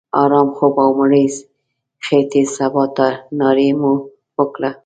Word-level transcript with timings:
آرام 0.23 0.49
خوب 0.57 0.73
او 0.83 0.89
مړې 0.99 1.23
خېټې 2.05 2.43
سباناري 2.55 3.69
مو 3.79 3.93
وکړه. 4.37 4.71